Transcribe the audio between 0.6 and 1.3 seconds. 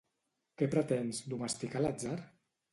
Què pretens,